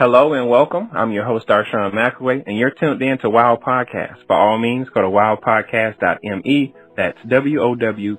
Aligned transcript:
Hello 0.00 0.32
and 0.32 0.48
welcome. 0.48 0.88
I'm 0.94 1.12
your 1.12 1.26
host, 1.26 1.46
Darshawn 1.46 1.92
McAway, 1.92 2.42
and 2.46 2.56
you're 2.56 2.70
tuned 2.70 3.02
in 3.02 3.18
to 3.18 3.28
WOW 3.28 3.56
Podcast. 3.56 4.26
By 4.26 4.38
all 4.38 4.58
means, 4.58 4.88
go 4.88 5.02
to 5.02 5.08
wowpodcast.me. 5.08 6.74
That's 6.96 7.18
W-O-W-P-O-D-C-A-S-T 7.28 8.18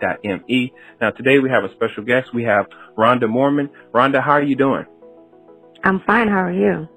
dot 0.00 0.16
M-E. 0.24 0.72
Now, 1.02 1.10
today 1.10 1.38
we 1.38 1.50
have 1.50 1.64
a 1.64 1.74
special 1.74 2.02
guest. 2.04 2.32
We 2.32 2.44
have 2.44 2.64
Rhonda 2.96 3.28
Mormon. 3.28 3.68
Rhonda, 3.92 4.22
how 4.22 4.32
are 4.32 4.42
you 4.42 4.56
doing? 4.56 4.86
I'm 5.84 6.00
fine. 6.06 6.28
How 6.28 6.44
are 6.44 6.50
you? 6.50 6.88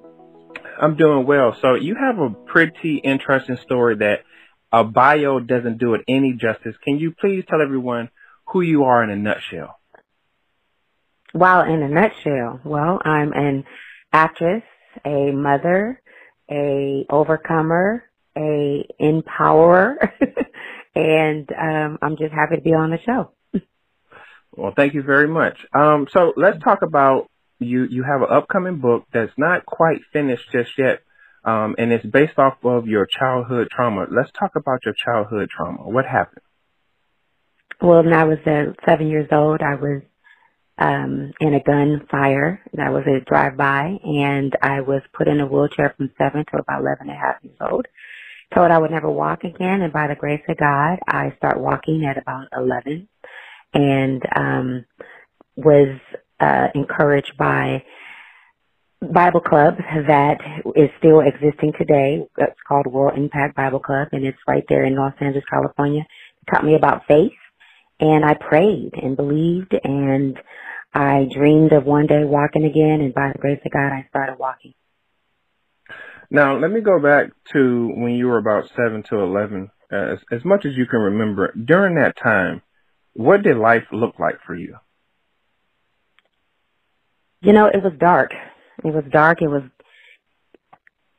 I'm 0.82 0.96
doing 0.96 1.26
well. 1.26 1.58
So 1.62 1.76
you 1.76 1.96
have 1.96 2.20
a 2.20 2.30
pretty 2.30 3.02
interesting 3.04 3.58
story 3.58 3.98
that 3.98 4.22
a 4.72 4.86
bio 4.86 5.42
doesn't 5.42 5.78
do 5.78 5.96
it 5.96 6.06
any 6.08 6.32
justice. 6.40 6.78
Can 6.86 7.00
you 7.00 7.12
please 7.20 7.44
tell 7.50 7.62
everyone 7.62 8.12
who 8.46 8.62
you 8.62 8.86
are 8.86 9.04
in 9.04 9.10
a 9.10 9.18
nutshell? 9.18 9.79
Well, 11.34 11.62
in 11.62 11.84
a 11.84 11.90
nutshell, 11.90 12.60
well, 12.64 13.00
I'm 13.04 13.34
an 13.34 13.66
actress, 14.12 14.64
a 15.06 15.32
mother, 15.32 16.02
a 16.50 17.06
overcomer, 17.10 18.04
a 18.36 18.88
empowerer, 19.00 19.96
and 20.96 21.50
um, 21.52 22.00
I'm 22.02 22.18
just 22.18 22.34
happy 22.34 22.56
to 22.56 22.62
be 22.62 22.74
on 22.74 22.90
the 22.90 23.00
show. 23.06 23.32
Well, 24.52 24.74
thank 24.76 24.94
you 24.94 25.04
very 25.04 25.28
much. 25.28 25.58
Um, 25.74 26.08
so 26.12 26.34
let's 26.36 26.62
talk 26.64 26.82
about 26.82 27.30
you. 27.60 27.84
You 27.84 28.04
have 28.04 28.22
an 28.22 28.30
upcoming 28.32 28.80
book 28.80 29.06
that's 29.14 29.32
not 29.38 29.66
quite 29.66 30.00
finished 30.12 30.52
just 30.52 30.72
yet, 30.78 31.02
um, 31.46 31.76
and 31.78 31.94
it's 31.94 32.06
based 32.06 32.40
off 32.40 32.58
of 32.64 32.88
your 32.88 33.06
childhood 33.06 33.70
trauma. 33.72 34.08
Let's 34.10 34.32
talk 34.32 34.56
about 34.56 34.84
your 34.84 34.96
childhood 34.96 35.50
trauma. 35.56 35.88
What 35.88 36.06
happened? 36.06 36.42
Well, 37.82 38.04
when 38.04 38.14
I 38.14 38.26
was 38.26 38.40
uh, 38.46 38.74
seven 38.86 39.08
years 39.08 39.30
old, 39.32 39.62
I 39.62 39.76
was 39.76 40.02
um, 40.80 41.34
in 41.40 41.54
a 41.54 41.64
gunfire. 41.64 42.62
That 42.74 42.92
was 42.92 43.04
a 43.06 43.24
drive-by, 43.30 44.00
and 44.04 44.56
I 44.62 44.82
was 44.82 45.02
put 45.14 45.28
in 45.28 45.42
a 45.42 45.46
wheelchair 45.46 45.94
from 45.96 46.12
seven 46.18 46.46
to 46.46 46.58
about 46.58 46.82
eleven 46.82 47.10
and 47.10 47.12
a 47.12 47.20
half 47.20 47.36
years 47.44 47.58
old. 47.60 47.86
Told 48.56 48.72
I 48.72 48.80
would 48.80 48.90
never 48.90 49.12
walk 49.12 49.44
again, 49.44 49.82
and 49.82 49.94
by 49.94 50.08
the 50.08 50.16
grace 50.16 50.42
of 50.50 50.58
God, 50.58 50.98
I 51.08 51.34
start 51.38 51.60
walking 51.60 52.06
at 52.06 52.18
about 52.18 52.48
eleven, 52.56 53.08
and 53.74 54.24
um, 54.36 54.86
was 55.56 56.00
uh, 56.40 56.68
encouraged 56.74 57.38
by 57.38 57.84
Bible 59.02 59.42
Club 59.42 59.76
that 60.08 60.40
is 60.76 60.90
still 60.98 61.20
existing 61.20 61.74
today. 61.78 62.26
It's 62.38 62.60
called 62.68 62.88
World 62.88 63.18
Impact 63.18 63.56
Bible 63.56 63.80
Club, 63.80 64.08
and 64.14 64.26
it's 64.26 64.38
right 64.48 64.64
there 64.68 64.84
in 64.84 64.96
Los 64.96 65.14
Angeles, 65.20 65.46
California. 65.50 66.02
It 66.02 66.52
taught 66.52 66.66
me 66.66 66.76
about 66.76 67.06
faith, 67.08 67.32
and 68.00 68.26
I 68.26 68.34
prayed 68.34 68.92
and 69.02 69.16
believed, 69.16 69.76
and 69.84 70.38
I 70.94 71.28
dreamed 71.32 71.72
of 71.72 71.86
one 71.86 72.08
day 72.08 72.24
walking 72.24 72.66
again, 72.66 73.02
and 73.02 73.14
by 73.14 73.32
the 73.32 73.40
grace 73.40 73.60
of 73.66 73.72
God, 73.72 73.92
I 73.92 74.06
started 74.10 74.38
walking. 74.40 74.74
Now, 76.32 76.58
let 76.58 76.72
me 76.72 76.82
go 76.82 77.00
back 77.00 77.32
to 77.54 77.92
when 77.96 78.14
you 78.14 78.28
were 78.28 78.38
about 78.38 78.70
7 78.76 79.04
to 79.10 79.18
11. 79.18 79.72
Uh, 79.92 79.96
as, 79.96 80.20
as 80.32 80.46
much 80.46 80.66
as 80.66 80.76
you 80.76 80.86
can 80.86 81.00
remember, 81.00 81.52
during 81.54 81.96
that 81.96 82.16
time, 82.16 82.62
what 83.14 83.42
did 83.42 83.58
life 83.58 83.86
look 83.92 84.20
like 84.20 84.40
for 84.46 84.56
you? 84.56 84.76
You 87.42 87.54
know, 87.54 87.66
it 87.66 87.82
was 87.84 87.94
dark. 87.98 88.34
It 88.84 88.94
was 88.94 89.04
dark. 89.12 89.42
It 89.42 89.48
was 89.48 89.64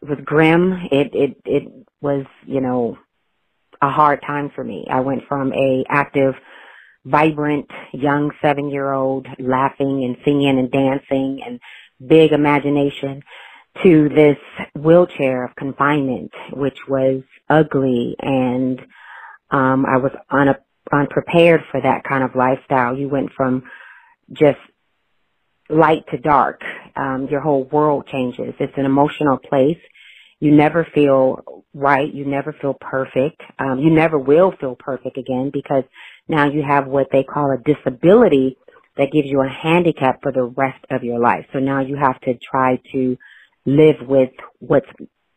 it 0.03 0.09
was 0.09 0.19
grim. 0.25 0.73
It 0.91 1.15
it 1.15 1.37
it 1.45 1.87
was, 2.01 2.27
you 2.47 2.61
know, 2.61 2.99
a 3.83 3.91
hard 3.91 4.23
time 4.27 4.51
for 4.55 4.63
me. 4.63 4.87
I 4.91 5.01
went 5.01 5.23
from 5.29 5.53
a 5.53 5.85
active 5.89 6.35
vibrant 7.05 7.69
young 7.93 8.31
seven 8.43 8.71
year 8.71 8.93
old 8.93 9.27
laughing 9.39 10.05
and 10.05 10.17
singing 10.25 10.59
and 10.59 10.71
dancing 10.71 11.41
and 11.45 11.61
big 12.07 12.33
imagination 12.33 13.23
to 13.83 14.09
this 14.11 14.39
wheelchair 14.75 15.45
of 15.45 15.57
confinement, 15.57 16.33
which 16.53 16.79
was 16.89 17.23
ugly 17.49 18.17
and 18.21 18.81
um 19.51 19.87
I 19.87 19.99
was 19.99 20.13
un- 20.31 20.57
unprepared 20.93 21.63
for 21.71 21.81
that 21.83 22.05
kind 22.05 22.25
of 22.25 22.37
lifestyle. 22.37 22.97
You 22.97 23.09
went 23.09 23.33
from 23.37 23.65
just 24.33 24.59
light 25.71 26.05
to 26.13 26.19
dark. 26.19 26.63
Um, 26.97 27.29
your 27.31 27.41
whole 27.43 27.65
world 27.65 28.09
changes. 28.09 28.55
It's 28.61 28.75
an 28.79 28.87
emotional 28.87 29.39
place. 29.39 29.79
You 30.41 30.53
never 30.53 30.87
feel 30.95 31.65
right. 31.75 32.13
You 32.13 32.27
never 32.27 32.55
feel 32.61 32.75
perfect. 32.81 33.43
Um, 33.59 33.81
you 33.81 33.91
never 33.91 34.19
will 34.19 34.55
feel 34.61 34.77
perfect 34.79 35.19
again 35.19 35.51
because 35.53 35.85
now 36.31 36.49
you 36.49 36.63
have 36.63 36.87
what 36.87 37.09
they 37.11 37.25
call 37.25 37.51
a 37.51 37.59
disability 37.59 38.57
that 38.97 39.11
gives 39.13 39.29
you 39.29 39.43
a 39.43 39.49
handicap 39.49 40.23
for 40.23 40.31
the 40.31 40.45
rest 40.45 40.85
of 40.91 41.03
your 41.03 41.19
life. 41.19 41.45
So 41.53 41.59
now 41.59 41.81
you 41.81 41.97
have 41.97 42.21
to 42.21 42.35
try 42.35 42.81
to 42.93 43.17
live 43.67 43.97
with 44.01 44.31
what's 44.61 44.87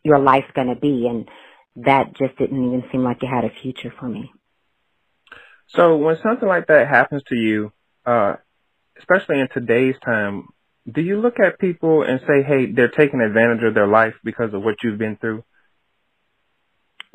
your 0.04 0.18
life's 0.18 0.50
going 0.54 0.68
to 0.68 0.80
be. 0.80 1.08
And 1.08 1.28
that 1.84 2.16
just 2.16 2.38
didn't 2.38 2.64
even 2.64 2.84
seem 2.92 3.02
like 3.02 3.22
it 3.22 3.26
had 3.26 3.44
a 3.44 3.50
future 3.62 3.92
for 3.98 4.08
me. 4.08 4.30
So 5.68 5.96
when 5.96 6.16
something 6.22 6.48
like 6.48 6.68
that 6.68 6.88
happens 6.88 7.22
to 7.28 7.34
you, 7.34 7.72
uh, 8.06 8.34
especially 8.98 9.40
in 9.40 9.48
today's 9.52 9.96
time, 10.04 10.48
do 10.90 11.00
you 11.00 11.20
look 11.20 11.40
at 11.40 11.58
people 11.58 12.02
and 12.02 12.20
say, 12.20 12.42
hey, 12.42 12.70
they're 12.70 12.88
taking 12.88 13.20
advantage 13.20 13.64
of 13.64 13.74
their 13.74 13.88
life 13.88 14.14
because 14.22 14.54
of 14.54 14.62
what 14.62 14.76
you've 14.84 14.98
been 14.98 15.16
through? 15.16 15.42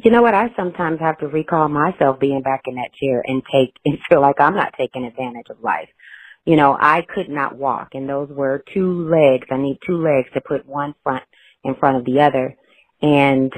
You 0.01 0.11
know 0.11 0.21
what? 0.21 0.33
I 0.33 0.47
sometimes 0.55 0.99
have 1.01 1.17
to 1.19 1.27
recall 1.27 1.67
myself 1.67 2.19
being 2.19 2.41
back 2.41 2.61
in 2.65 2.75
that 2.75 2.93
chair 2.93 3.21
and 3.25 3.43
take 3.51 3.75
and 3.85 3.99
feel 4.07 4.21
like 4.21 4.39
I'm 4.39 4.55
not 4.55 4.73
taking 4.77 5.05
advantage 5.05 5.47
of 5.49 5.61
life. 5.61 5.89
You 6.45 6.55
know, 6.55 6.75
I 6.79 7.01
could 7.01 7.29
not 7.29 7.57
walk 7.57 7.89
and 7.93 8.07
those 8.07 8.29
were 8.29 8.63
two 8.73 9.09
legs. 9.09 9.47
I 9.51 9.57
need 9.57 9.79
two 9.85 9.97
legs 10.01 10.29
to 10.33 10.41
put 10.41 10.65
one 10.65 10.95
front 11.03 11.23
in 11.63 11.75
front 11.75 11.97
of 11.97 12.05
the 12.05 12.21
other. 12.21 12.55
And 13.01 13.51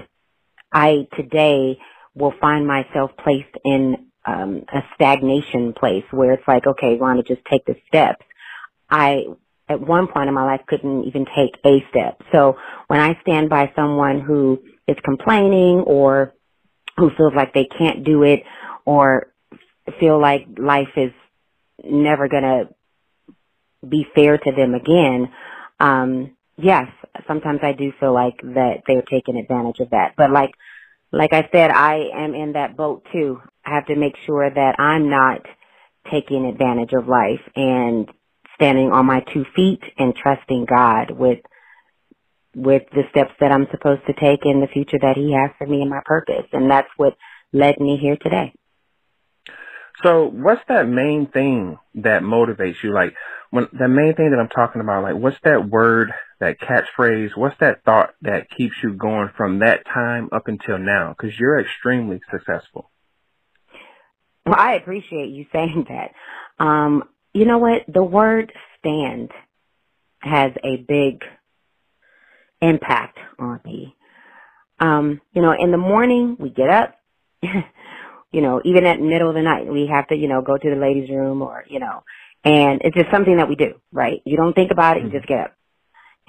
I 0.73 1.07
today 1.15 1.77
will 2.15 2.33
find 2.41 2.65
myself 2.67 3.11
placed 3.23 3.55
in 3.63 4.07
um, 4.25 4.63
a 4.73 4.81
stagnation 4.95 5.73
place 5.73 6.03
where 6.11 6.33
it's 6.33 6.47
like, 6.47 6.67
okay, 6.67 6.95
want 6.95 7.25
to 7.25 7.35
just 7.35 7.45
take 7.49 7.65
the 7.65 7.75
steps. 7.87 8.25
I, 8.89 9.25
at 9.69 9.79
one 9.79 10.07
point 10.07 10.27
in 10.27 10.33
my 10.33 10.43
life, 10.43 10.61
couldn't 10.67 11.05
even 11.05 11.25
take 11.25 11.55
a 11.65 11.85
step. 11.89 12.21
So 12.31 12.57
when 12.87 12.99
I 12.99 13.17
stand 13.21 13.49
by 13.49 13.71
someone 13.75 14.19
who 14.19 14.61
is 14.91 14.97
complaining 15.03 15.79
or 15.85 16.33
who 16.97 17.09
feels 17.17 17.33
like 17.35 17.53
they 17.53 17.65
can't 17.65 18.03
do 18.03 18.23
it 18.23 18.43
or 18.85 19.31
feel 19.99 20.19
like 20.19 20.47
life 20.57 20.89
is 20.95 21.11
never 21.83 22.27
going 22.27 22.43
to 22.43 22.69
be 23.87 24.05
fair 24.13 24.37
to 24.37 24.51
them 24.51 24.73
again, 24.75 25.31
um, 25.79 26.35
yes, 26.57 26.87
sometimes 27.27 27.59
I 27.63 27.73
do 27.73 27.91
feel 27.99 28.13
like 28.13 28.39
that 28.41 28.83
they're 28.87 29.01
taking 29.01 29.37
advantage 29.37 29.79
of 29.79 29.89
that. 29.91 30.13
But 30.15 30.31
like, 30.31 30.51
like 31.11 31.33
I 31.33 31.49
said, 31.51 31.71
I 31.71 32.09
am 32.13 32.35
in 32.35 32.53
that 32.53 32.77
boat 32.77 33.05
too. 33.11 33.41
I 33.65 33.75
have 33.75 33.87
to 33.87 33.95
make 33.95 34.15
sure 34.25 34.49
that 34.49 34.79
I'm 34.79 35.09
not 35.09 35.41
taking 36.11 36.45
advantage 36.45 36.93
of 36.93 37.07
life 37.07 37.41
and 37.55 38.09
standing 38.55 38.91
on 38.91 39.05
my 39.05 39.21
two 39.33 39.45
feet 39.55 39.81
and 39.97 40.15
trusting 40.15 40.65
God 40.65 41.11
with 41.11 41.39
with 42.55 42.83
the 42.91 43.03
steps 43.11 43.31
that 43.39 43.51
I'm 43.51 43.67
supposed 43.71 44.05
to 44.07 44.13
take 44.13 44.45
in 44.45 44.59
the 44.59 44.67
future 44.67 44.99
that 45.01 45.15
he 45.15 45.33
has 45.33 45.51
for 45.57 45.65
me 45.67 45.81
and 45.81 45.89
my 45.89 46.01
purpose. 46.05 46.45
And 46.51 46.69
that's 46.69 46.89
what 46.97 47.15
led 47.53 47.79
me 47.79 47.97
here 47.97 48.17
today. 48.17 48.53
So 50.03 50.25
what's 50.25 50.61
that 50.67 50.87
main 50.87 51.27
thing 51.27 51.77
that 51.95 52.23
motivates 52.23 52.81
you? 52.83 52.93
Like 52.93 53.13
when 53.51 53.67
the 53.71 53.87
main 53.87 54.15
thing 54.15 54.31
that 54.31 54.39
I'm 54.39 54.49
talking 54.49 54.81
about, 54.81 55.03
like 55.03 55.15
what's 55.15 55.37
that 55.43 55.69
word, 55.69 56.11
that 56.39 56.59
catchphrase, 56.59 57.35
what's 57.35 57.57
that 57.59 57.83
thought 57.83 58.13
that 58.21 58.49
keeps 58.49 58.75
you 58.81 58.93
going 58.93 59.29
from 59.37 59.59
that 59.59 59.85
time 59.85 60.29
up 60.31 60.47
until 60.47 60.79
now? 60.79 61.13
Cause 61.19 61.31
you're 61.37 61.59
extremely 61.59 62.19
successful. 62.31 62.89
Well, 64.45 64.55
I 64.57 64.73
appreciate 64.73 65.29
you 65.29 65.45
saying 65.53 65.85
that. 65.89 66.11
Um, 66.63 67.03
you 67.33 67.45
know 67.45 67.59
what? 67.59 67.83
The 67.87 68.03
word 68.03 68.51
stand 68.79 69.31
has 70.19 70.51
a 70.63 70.77
big 70.77 71.23
impact 72.61 73.19
on 73.39 73.61
me. 73.65 73.95
Um, 74.79 75.21
you 75.33 75.41
know, 75.41 75.53
in 75.57 75.71
the 75.71 75.77
morning 75.77 76.37
we 76.39 76.49
get 76.49 76.69
up, 76.69 76.95
you 77.43 78.41
know, 78.41 78.61
even 78.65 78.85
at 78.85 79.01
middle 79.01 79.29
of 79.29 79.35
the 79.35 79.41
night 79.43 79.67
we 79.67 79.87
have 79.91 80.07
to, 80.09 80.15
you 80.15 80.27
know, 80.27 80.41
go 80.41 80.57
to 80.57 80.69
the 80.69 80.81
ladies' 80.81 81.09
room 81.09 81.41
or, 81.41 81.65
you 81.69 81.79
know, 81.79 82.03
and 82.43 82.81
it's 82.83 82.95
just 82.97 83.11
something 83.11 83.37
that 83.37 83.49
we 83.49 83.55
do, 83.55 83.75
right? 83.91 84.21
You 84.25 84.37
don't 84.37 84.53
think 84.53 84.71
about 84.71 84.97
it, 84.97 85.03
you 85.03 85.11
just 85.11 85.27
get 85.27 85.39
up. 85.45 85.55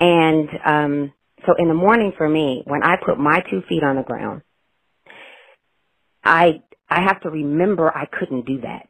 And 0.00 0.48
um 0.66 1.12
so 1.46 1.54
in 1.58 1.68
the 1.68 1.74
morning 1.74 2.12
for 2.16 2.28
me, 2.28 2.62
when 2.66 2.82
I 2.82 2.96
put 3.04 3.18
my 3.18 3.42
two 3.50 3.62
feet 3.68 3.84
on 3.84 3.96
the 3.96 4.02
ground, 4.02 4.42
I 6.24 6.62
I 6.90 7.02
have 7.02 7.20
to 7.22 7.30
remember 7.30 7.90
I 7.96 8.06
couldn't 8.06 8.46
do 8.46 8.62
that. 8.62 8.88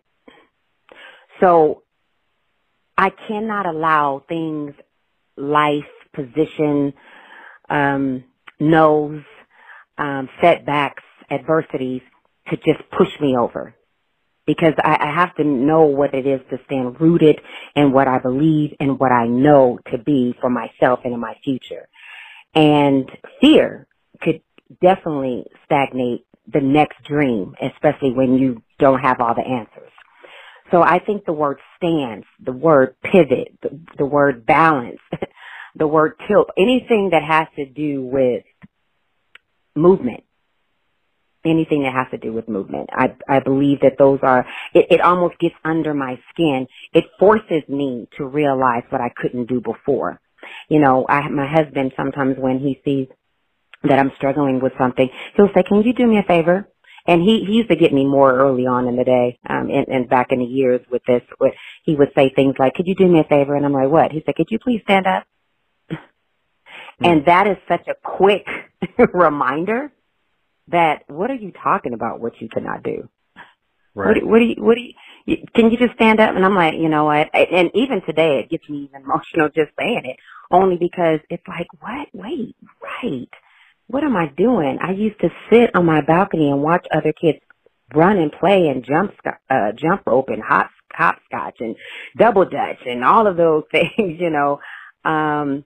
So 1.41 1.83
I 2.99 3.11
cannot 3.29 3.67
allow 3.67 4.25
things, 4.29 4.75
life, 5.37 5.85
position, 6.15 6.95
um, 7.73 8.25
knows, 8.61 9.23
um, 9.99 10.29
setbacks, 10.43 11.05
adversities 11.31 12.03
to 12.51 12.57
just 12.59 12.81
push 12.97 13.11
me 13.21 13.37
over. 13.37 13.75
because 14.47 14.75
I, 14.79 14.97
I 15.01 15.15
have 15.15 15.35
to 15.37 15.45
know 15.45 15.83
what 15.83 16.15
it 16.15 16.27
is 16.27 16.41
to 16.51 16.59
stand 16.67 17.01
rooted 17.01 17.41
in 17.77 17.93
what 17.93 18.09
I 18.09 18.19
believe 18.19 18.75
and 18.81 18.99
what 18.99 19.13
I 19.13 19.27
know 19.27 19.79
to 19.91 19.99
be 19.99 20.35
for 20.41 20.51
myself 20.51 21.01
and 21.05 21.15
in 21.15 21.21
my 21.21 21.37
future. 21.45 21.89
And 22.55 23.11
fear 23.41 23.89
could 24.23 24.43
definitely 24.83 25.47
stagnate 25.67 26.27
the 26.53 26.61
next 26.61 27.05
dream, 27.05 27.55
especially 27.63 28.13
when 28.13 28.39
you 28.39 28.63
don't 28.79 29.01
have 29.01 29.21
all 29.21 29.35
the 29.35 29.43
answers. 29.43 29.93
So 30.73 30.83
I 30.83 31.01
think 31.01 31.27
the 31.27 31.33
word 31.35 31.59
stance, 31.77 32.27
the 32.45 32.53
word 32.53 32.97
pivot, 33.03 33.59
the, 33.63 33.81
the 33.99 34.07
word 34.07 34.47
balance, 34.47 35.01
the 35.77 35.87
word 35.87 36.15
tilt, 36.29 36.49
anything 36.59 37.11
that 37.13 37.23
has 37.25 37.49
to 37.57 37.67
do 37.67 38.03
with 38.03 38.45
movement, 39.77 40.25
anything 41.45 41.85
that 41.85 41.95
has 41.95 42.09
to 42.13 42.19
do 42.19 42.33
with 42.33 42.49
movement. 42.49 42.91
I, 42.93 43.17
I 43.29 43.41
believe 43.41 43.81
that 43.83 43.99
those 43.99 44.21
are, 44.23 44.47
it, 44.75 44.87
it 44.91 45.01
almost 45.01 45.39
gets 45.39 45.55
under 45.65 45.95
my 45.95 46.19
skin. 46.33 46.67
It 46.95 47.05
forces 47.19 47.63
me 47.69 48.09
to 48.19 48.27
realize 48.27 48.85
what 48.91 49.01
I 49.01 49.13
couldn't 49.17 49.49
do 49.49 49.61
before. 49.61 50.21
You 50.69 50.81
know, 50.81 51.07
I, 51.09 51.29
my 51.29 51.47
husband 51.47 51.93
sometimes 51.97 52.37
when 52.39 52.59
he 52.61 52.81
sees 52.85 53.09
that 53.85 53.99
I'm 53.99 54.13
struggling 54.17 54.61
with 54.61 54.73
something, 54.79 55.09
he'll 55.37 55.51
say, 55.55 55.63
can 55.65 55.83
you 55.83 55.95
do 55.95 56.07
me 56.07 56.19
a 56.19 56.23
favor? 56.25 56.69
And 57.07 57.23
he, 57.23 57.45
he 57.47 57.55
used 57.55 57.71
to 57.71 57.77
get 57.77 57.93
me 57.93 58.07
more 58.07 58.33
early 58.35 58.67
on 58.67 58.89
in 58.89 58.97
the 58.97 59.05
day, 59.05 59.39
um, 59.49 59.71
and, 59.71 59.89
and 59.89 60.09
back 60.11 60.29
in 60.33 60.41
the 60.41 60.45
years 60.45 60.81
with 60.91 61.03
this, 61.07 61.23
he 61.85 61.97
would 61.97 62.11
say 62.15 62.31
things 62.35 62.57
like, 62.59 62.75
could 62.75 62.87
you 62.87 62.95
do 62.95 63.09
me 63.09 63.21
a 63.21 63.25
favor? 63.25 63.57
And 63.57 63.65
I'm 63.67 63.73
like, 63.73 63.91
what? 63.91 64.13
He 64.13 64.23
said, 64.27 64.37
could 64.37 64.51
you 64.51 64.59
please 64.61 64.83
stand 64.85 65.07
up? 65.07 65.25
Mm-hmm. 67.03 67.11
And 67.11 67.27
that 67.27 67.47
is 67.47 67.57
such 67.69 67.87
a 67.89 67.95
quick 68.03 68.47
reminder 69.13 69.93
that 70.69 71.05
what 71.09 71.31
are 71.31 71.37
you 71.37 71.53
talking 71.53 71.95
about 71.95 72.21
what 72.21 72.41
you 72.41 72.49
cannot 72.49 72.83
do? 72.83 73.09
Right. 73.95 74.23
What, 74.23 74.31
what 74.31 74.39
do 74.39 74.45
you, 74.45 74.55
what 74.59 74.77
do 74.77 74.83
you, 75.27 75.37
can 75.55 75.71
you 75.71 75.77
just 75.77 75.95
stand 75.95 76.21
up? 76.21 76.35
And 76.35 76.45
I'm 76.45 76.55
like, 76.55 76.75
you 76.75 76.89
know 76.89 77.05
what? 77.05 77.29
And 77.35 77.71
even 77.75 78.03
today 78.03 78.41
it 78.41 78.51
gets 78.51 78.69
me 78.69 78.89
even 78.89 79.03
emotional 79.05 79.49
just 79.49 79.73
saying 79.79 80.03
it 80.05 80.17
only 80.51 80.77
because 80.77 81.21
it's 81.29 81.47
like, 81.49 81.67
what? 81.81 82.09
Wait, 82.13 82.57
right. 82.83 83.29
What 83.89 84.05
am 84.05 84.17
I 84.17 84.29
doing? 84.29 84.79
I 84.81 84.93
used 84.93 85.21
to 85.21 85.31
sit 85.51 85.75
on 85.75 85.85
my 85.85 86.01
balcony 86.01 86.51
and 86.51 86.63
watch 86.63 86.87
other 86.95 87.13
kids 87.13 87.41
run 87.95 88.17
and 88.17 88.33
play 88.33 88.69
and 88.69 88.85
jump, 88.85 89.13
uh, 89.51 89.73
jump 89.73 90.07
rope 90.07 90.29
and 90.29 90.43
hop, 90.43 90.71
hopscotch 90.93 91.57
and 91.61 91.77
double 92.17 92.45
dutch 92.45 92.79
and 92.87 93.05
all 93.05 93.27
of 93.27 93.37
those 93.37 93.65
things, 93.71 94.21
you 94.21 94.31
know, 94.31 94.61
um, 95.05 95.65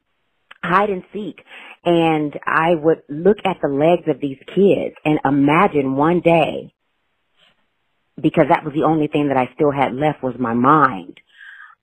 hide 0.67 0.91
and 0.91 1.05
seek. 1.13 1.43
And 1.85 2.39
I 2.45 2.75
would 2.75 3.03
look 3.09 3.39
at 3.45 3.59
the 3.63 3.69
legs 3.69 4.09
of 4.09 4.21
these 4.21 4.39
kids 4.55 4.97
and 5.05 5.21
imagine 5.25 5.97
one 5.97 6.21
day, 6.21 6.75
because 8.21 8.47
that 8.49 8.65
was 8.65 8.75
the 8.75 8.85
only 8.85 9.07
thing 9.07 9.29
that 9.29 9.37
I 9.37 9.51
still 9.55 9.71
had 9.71 9.95
left 9.95 10.23
was 10.23 10.35
my 10.39 10.55
mind, 10.55 11.21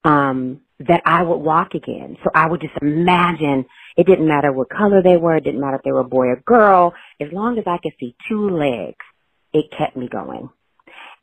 um, 0.04 0.60
that 0.80 1.02
I 1.06 1.22
would 1.22 1.38
walk 1.38 1.74
again. 1.74 2.16
So 2.22 2.30
I 2.34 2.46
would 2.48 2.60
just 2.60 2.74
imagine 2.82 3.64
it 3.96 4.06
didn't 4.06 4.28
matter 4.28 4.52
what 4.52 4.68
color 4.68 5.02
they 5.02 5.16
were, 5.16 5.36
it 5.36 5.44
didn't 5.44 5.60
matter 5.60 5.76
if 5.76 5.82
they 5.84 5.92
were 5.92 6.00
a 6.00 6.04
boy 6.04 6.26
or 6.26 6.42
girl, 6.44 6.92
as 7.20 7.28
long 7.32 7.58
as 7.58 7.64
I 7.66 7.78
could 7.78 7.94
see 8.00 8.16
two 8.28 8.50
legs, 8.50 9.04
it 9.52 9.70
kept 9.70 9.96
me 9.96 10.08
going. 10.08 10.50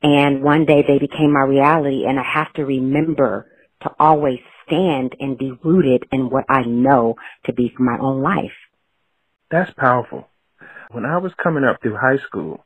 And 0.02 0.42
one 0.42 0.66
day 0.66 0.84
they 0.88 0.98
became 0.98 1.34
my 1.34 1.42
reality 1.42 2.06
and 2.08 2.20
I 2.20 2.24
have 2.24 2.52
to 2.54 2.66
remember 2.66 3.52
to 3.84 3.92
always 4.00 4.40
stand 4.72 5.16
and 5.20 5.38
be 5.38 5.52
rooted 5.64 6.08
in 6.12 6.30
what 6.30 6.46
I 6.50 6.62
know 6.62 7.16
to 7.46 7.54
be 7.54 7.74
for 7.76 7.84
my 7.84 7.98
own 8.00 8.22
life. 8.22 8.54
That's 9.50 9.72
powerful. 9.74 10.28
When 10.92 11.06
I 11.06 11.18
was 11.18 11.34
coming 11.42 11.64
up 11.64 11.82
through 11.82 11.98
high 11.98 12.20
school, 12.26 12.66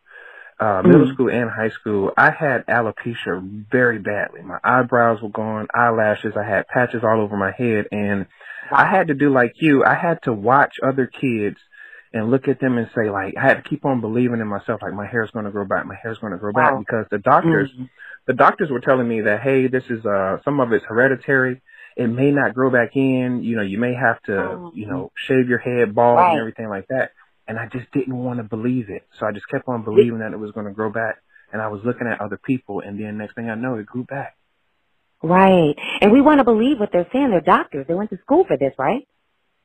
uh, 0.60 0.82
middle 0.86 1.08
mm. 1.08 1.14
school 1.14 1.30
and 1.30 1.50
high 1.50 1.70
school, 1.70 2.12
I 2.16 2.32
had 2.32 2.66
alopecia 2.68 3.66
very 3.72 4.00
badly. 4.00 4.42
My 4.42 4.60
eyebrows 4.64 5.22
were 5.22 5.30
gone, 5.30 5.68
eyelashes, 5.74 6.34
I 6.38 6.48
had 6.48 6.68
patches 6.68 7.02
all 7.04 7.22
over 7.22 7.36
my 7.36 7.52
head, 7.52 7.88
and 7.92 8.28
I 8.72 8.90
had 8.90 9.08
to 9.08 9.14
do 9.14 9.32
like 9.32 9.56
you. 9.58 9.84
I 9.84 9.96
had 9.96 10.22
to 10.24 10.34
watch 10.34 10.76
other 10.82 11.08
kids 11.08 11.58
and 12.14 12.32
look 12.32 12.48
at 12.48 12.60
them 12.60 12.78
and 12.78 12.90
say 12.96 13.10
like, 13.10 13.36
I 13.38 13.42
had 13.42 13.64
to 13.64 13.70
keep 13.70 13.84
on 13.84 14.00
believing 14.00 14.40
in 14.40 14.48
myself, 14.48 14.82
like 14.82 14.94
my 14.94 15.08
hair's 15.08 15.32
going 15.32 15.46
to 15.46 15.52
grow 15.52 15.66
back, 15.66 15.86
my 15.86 15.98
hair's 16.02 16.20
going 16.20 16.34
to 16.34 16.40
grow 16.40 16.52
wow. 16.56 16.78
back, 16.78 16.80
because 16.80 17.06
the 17.12 17.20
doctors, 17.20 17.70
mm. 17.78 17.90
the 18.28 18.34
doctors 18.34 18.70
were 18.70 18.80
telling 18.80 19.08
me 19.08 19.22
that, 19.22 19.42
hey, 19.42 19.68
this 19.68 19.84
is, 19.90 20.06
uh, 20.06 20.38
some 20.46 20.60
of 20.60 20.72
it's 20.72 20.86
hereditary 20.86 21.62
it 21.96 22.08
may 22.08 22.32
not 22.32 22.54
grow 22.54 22.70
back 22.70 22.96
in. 22.96 23.44
You 23.44 23.58
know, 23.58 23.62
you 23.62 23.78
may 23.78 23.94
have 23.94 24.22
to, 24.24 24.38
oh. 24.38 24.72
you 24.76 24.86
know, 24.88 25.12
shave 25.16 25.48
your 25.48 25.60
head 25.60 25.96
bald 25.96 26.18
right. 26.18 26.32
and 26.32 26.40
everything 26.40 26.70
like 26.70 26.88
that. 26.90 27.12
And 27.48 27.58
I 27.60 27.68
just 27.68 27.92
didn't 27.92 28.18
want 28.18 28.38
to 28.38 28.44
believe 28.44 28.90
it. 28.90 29.04
So 29.20 29.26
I 29.26 29.32
just 29.32 29.48
kept 29.48 29.68
on 29.68 29.84
believing 29.84 30.20
that 30.20 30.34
it 30.34 30.40
was 30.40 30.52
going 30.52 30.66
to 30.66 30.74
grow 30.74 30.90
back. 30.90 31.22
And 31.54 31.62
I 31.62 31.68
was 31.68 31.82
looking 31.86 32.08
at 32.08 32.20
other 32.20 32.38
people 32.38 32.82
and 32.82 33.00
then 33.00 33.18
next 33.18 33.36
thing 33.36 33.50
I 33.50 33.56
know, 33.56 33.76
it 33.76 33.86
grew 33.86 34.04
back. 34.04 34.36
Right. 35.22 35.76
And 36.02 36.12
we 36.12 36.22
want 36.22 36.40
to 36.40 36.44
believe 36.44 36.80
what 36.80 36.92
they're 36.92 37.08
saying. 37.14 37.30
They're 37.30 37.42
doctors. 37.42 37.86
They 37.88 37.94
went 37.94 38.10
to 38.10 38.18
school 38.18 38.46
for 38.46 38.58
this, 38.58 38.74
right? 38.78 39.08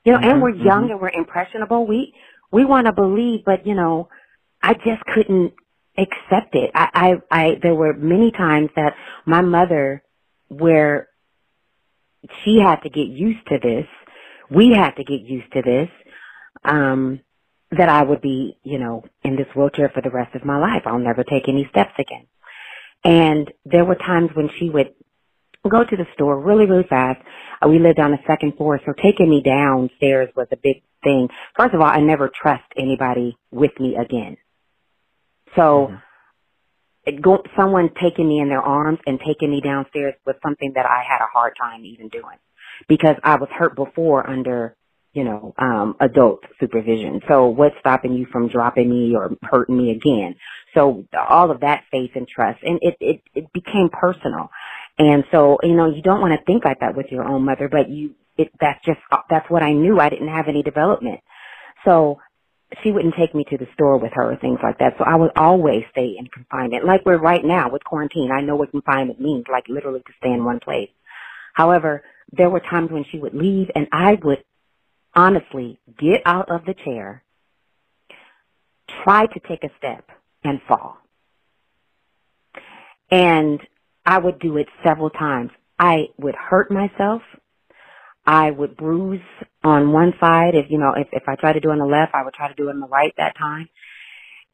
You 0.05 0.13
know, 0.13 0.19
mm-hmm, 0.19 0.29
and 0.29 0.43
we're 0.43 0.51
young 0.51 0.85
mm-hmm. 0.85 0.93
and 0.93 1.01
we're 1.01 1.11
impressionable. 1.11 1.87
We, 1.87 2.15
we 2.51 2.65
want 2.65 2.87
to 2.87 2.93
believe, 2.93 3.45
but 3.45 3.67
you 3.67 3.75
know, 3.75 4.09
I 4.63 4.75
just 4.75 5.05
couldn't 5.13 5.53
accept 5.99 6.55
it. 6.55 6.71
I, 6.75 7.19
I, 7.31 7.39
I, 7.41 7.59
there 7.63 7.75
were 7.75 7.93
many 7.93 8.31
times 8.31 8.71
that 8.77 8.95
my 9.27 9.41
mother, 9.43 10.03
where 10.49 11.10
she 12.45 12.59
had 12.61 12.77
to 12.83 12.91
get 12.91 13.07
used 13.07 13.47
to 13.49 13.59
this. 13.59 13.87
We 14.51 14.73
had 14.73 14.93
to 14.93 15.05
get 15.05 15.21
used 15.21 15.53
to 15.53 15.63
this. 15.63 15.89
Um, 16.65 17.21
that 17.73 17.89
I 17.89 18.03
would 18.03 18.21
be, 18.21 18.59
you 18.65 18.79
know, 18.79 19.05
in 19.23 19.37
this 19.37 19.47
wheelchair 19.55 19.91
for 19.95 20.03
the 20.03 20.11
rest 20.11 20.35
of 20.35 20.45
my 20.45 20.59
life. 20.59 20.83
I'll 20.87 20.99
never 20.99 21.23
take 21.23 21.49
any 21.49 21.69
steps 21.71 21.93
again. 21.99 22.27
And 23.05 23.51
there 23.65 23.85
were 23.85 23.95
times 23.95 24.31
when 24.35 24.51
she 24.59 24.69
would 24.69 24.93
go 25.69 25.85
to 25.85 25.97
the 25.97 26.07
store 26.15 26.39
really, 26.39 26.67
really 26.67 26.87
fast. 26.89 27.21
Uh, 27.63 27.69
we 27.69 27.79
lived 27.79 28.01
on 28.01 28.11
the 28.11 28.19
second 28.27 28.57
floor, 28.57 28.81
so 28.85 28.93
taking 29.01 29.31
me 29.31 29.41
downstairs 29.43 30.29
was 30.35 30.49
a 30.51 30.57
big 30.57 30.83
thing. 31.05 31.29
First 31.57 31.75
of 31.75 31.81
all, 31.81 31.87
I 31.87 32.01
never 32.01 32.29
trust 32.29 32.65
anybody 32.77 33.37
with 33.53 33.79
me 33.79 33.97
again. 33.97 34.37
So 35.55 35.89
mm-hmm 35.91 35.97
go, 37.21 37.43
someone 37.57 37.91
taking 38.01 38.29
me 38.29 38.41
in 38.41 38.49
their 38.49 38.63
arms 38.63 38.99
and 39.07 39.21
taking 39.27 39.51
me 39.51 39.61
downstairs 39.61 40.15
was 40.27 40.37
something 40.43 40.73
that 40.75 40.87
I 40.87 41.03
had 41.09 41.21
a 41.23 41.29
hard 41.33 41.55
time 41.61 41.85
even 41.85 42.09
doing 42.09 42.39
because 42.89 43.17
I 43.23 43.37
was 43.37 43.49
hurt 43.53 43.75
before 43.75 44.29
under, 44.29 44.77
you 45.13 45.25
know, 45.25 45.55
um, 45.59 45.97
adult 46.01 46.41
supervision. 46.59 47.21
So 47.29 47.47
what's 47.47 47.77
stopping 47.81 48.15
you 48.15 48.27
from 48.31 48.49
dropping 48.49 48.91
me 48.91 49.15
or 49.15 49.31
hurting 49.43 49.77
me 49.77 49.91
again? 49.91 50.37
So 50.75 51.05
all 51.29 51.51
of 51.51 51.61
that 51.61 51.85
faith 51.91 52.13
and 52.15 52.29
trust 52.29 52.63
and 52.63 52.79
it, 52.83 52.97
it, 53.01 53.23
it 53.35 53.53
became 53.53 53.89
personal. 53.93 54.51
And 54.99 55.25
so, 55.33 55.59
you 55.63 55.75
know, 55.75 55.91
you 55.91 56.03
don't 56.03 56.21
want 56.21 56.39
to 56.39 56.45
think 56.45 56.65
like 56.65 56.81
that 56.81 56.97
with 56.97 57.07
your 57.11 57.25
own 57.25 57.45
mother, 57.45 57.69
but 57.69 57.89
you, 57.89 58.15
it, 58.37 58.51
that's 58.61 58.85
just, 58.85 59.01
that's 59.29 59.49
what 59.51 59.63
I 59.63 59.73
knew. 59.73 59.99
I 59.99 60.11
didn't 60.11 60.29
have 60.29 60.49
any 60.49 60.63
development. 60.63 61.21
So 61.85 62.21
she 62.83 62.93
wouldn't 62.93 63.15
take 63.17 63.35
me 63.35 63.45
to 63.51 63.59
the 63.59 63.67
store 63.75 63.99
with 63.99 64.13
her 64.13 64.33
or 64.33 64.37
things 64.37 64.61
like 64.63 64.79
that. 64.79 64.95
So 64.99 65.05
I 65.05 65.17
would 65.17 65.33
always 65.37 65.85
stay 65.91 66.17
in 66.19 66.27
confinement. 66.27 66.85
Like 66.85 67.05
we're 67.05 67.19
right 67.19 67.45
now 67.45 67.69
with 67.71 67.85
quarantine. 67.85 68.31
I 68.31 68.41
know 68.41 68.57
what 68.57 68.71
confinement 68.71 69.21
means, 69.21 69.47
like 69.51 69.69
literally 69.69 70.01
to 70.01 70.13
stay 70.19 70.33
in 70.33 70.45
one 70.45 70.61
place. 70.61 70.91
However, 71.53 72.05
there 72.33 72.51
were 72.51 72.61
times 72.61 72.91
when 72.91 73.05
she 73.11 73.19
would 73.19 73.35
leave 73.35 73.71
and 73.75 73.89
I 73.93 74.15
would 74.23 74.45
honestly 75.15 75.79
get 75.99 76.23
out 76.25 76.51
of 76.51 76.65
the 76.65 76.75
chair, 76.75 77.23
try 79.03 79.27
to 79.27 79.41
take 79.41 79.65
a 79.65 79.71
step 79.79 80.09
and 80.45 80.61
fall. 80.69 80.99
And 83.11 83.61
I 84.07 84.19
would 84.19 84.39
do 84.39 84.57
it 84.57 84.69
several 84.85 85.11
times. 85.11 85.51
I 85.79 86.09
would 86.19 86.37
hurt 86.37 86.71
myself. 86.71 87.23
I 88.27 88.51
would 88.51 88.77
bruise 88.77 89.21
on 89.65 89.93
one 89.93 90.15
side. 90.21 90.55
If, 90.55 90.71
you 90.71 90.79
know, 90.79 90.93
if, 90.97 91.09
if 91.13 91.25
I 91.27 91.37
try 91.37 91.53
to 91.53 91.61
do 91.61 91.71
it 91.71 91.73
on 91.73 91.79
the 91.79 91.87
left, 91.87 92.15
I 92.15 92.25
would 92.25 92.35
try 92.35 92.49
to 92.49 92.55
do 92.55 92.69
it 92.69 92.73
on 92.73 92.81
the 92.81 92.89
right 92.89 93.13
that 93.17 93.37
time. 93.37 93.69